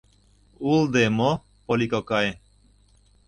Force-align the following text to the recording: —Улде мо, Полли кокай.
—Улде 0.71 1.05
мо, 1.17 1.31
Полли 1.65 1.87
кокай. 1.91 2.27